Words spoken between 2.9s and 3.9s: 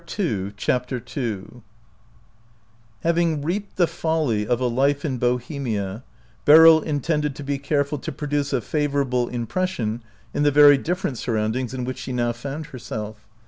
HAVING reaped the